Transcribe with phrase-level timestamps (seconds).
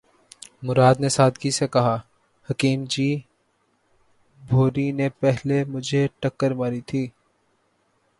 [0.63, 3.09] مراد نے سادگی سے کہا:”حکیم جی!
[4.41, 7.07] بھوری نے پہلے مجھے ٹکر ماری تھی۔